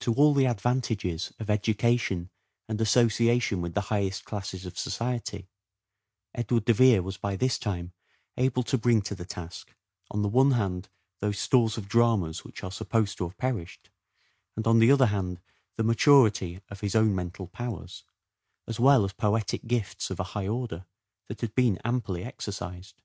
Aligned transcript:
To 0.00 0.12
all 0.12 0.34
the 0.34 0.44
advantages 0.44 1.32
of 1.38 1.48
education 1.48 2.28
and 2.68 2.78
association 2.82 3.62
with 3.62 3.72
the 3.72 3.80
highest 3.88 4.26
classes 4.26 4.66
of 4.66 4.78
society, 4.78 5.48
380" 6.34 6.36
SHAKESPEARE" 6.36 6.44
IDENTIFIED 6.44 6.44
Edward 6.44 6.64
de 6.66 6.72
Vere 6.74 7.02
was 7.02 7.16
by 7.16 7.34
this 7.34 7.58
time 7.58 7.92
able 8.36 8.62
to 8.64 8.76
bring 8.76 9.00
to 9.00 9.14
the 9.14 9.24
task, 9.24 9.72
on 10.10 10.20
the 10.20 10.28
one 10.28 10.50
hand 10.50 10.90
these 11.22 11.38
stores 11.38 11.78
of 11.78 11.88
dramas 11.88 12.44
which 12.44 12.62
are 12.62 12.70
supposed 12.70 13.16
to 13.16 13.24
have 13.26 13.38
perished, 13.38 13.88
and 14.54 14.66
on 14.66 14.80
the 14.80 14.90
other 14.92 15.06
hand 15.06 15.40
the 15.76 15.82
maturity 15.82 16.60
of 16.68 16.82
his 16.82 16.94
own 16.94 17.14
mental 17.14 17.46
powers, 17.46 18.04
as 18.66 18.78
well 18.78 19.02
as 19.02 19.14
poetic 19.14 19.66
gifts 19.66 20.10
of 20.10 20.20
a 20.20 20.24
high 20.36 20.46
order 20.46 20.84
that 21.28 21.40
had 21.40 21.54
been 21.54 21.78
amply 21.86 22.22
exercised. 22.22 23.00